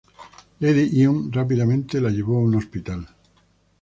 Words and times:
Lady 0.61 1.05
Une 1.05 1.29
rápidamente 1.31 1.93
la 2.01 2.09
llevó 2.09 2.37
a 2.39 2.45
un 2.45 2.55
hospital. 2.55 3.05